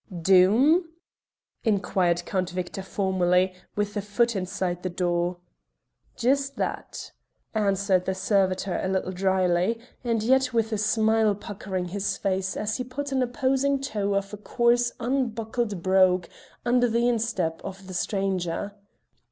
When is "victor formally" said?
2.49-3.53